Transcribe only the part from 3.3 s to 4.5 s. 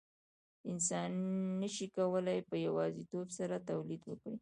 سره تولید وکړي.